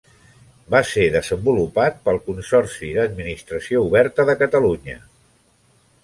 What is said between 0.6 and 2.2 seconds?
Va ser desenvolupat pel